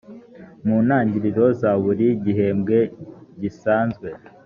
mu 0.65 0.77
ntangiriro 0.85 1.45
za 1.59 1.71
buri 1.83 2.07
gihembwe 2.23 2.77
gisanzwe 3.41 4.07